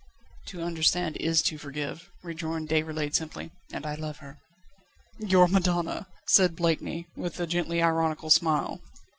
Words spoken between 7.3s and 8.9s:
a gently ironical smile.